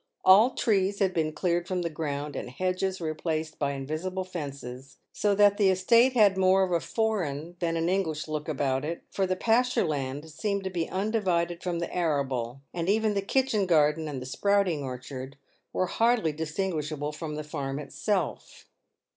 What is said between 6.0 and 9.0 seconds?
had more of a foreign than an English look about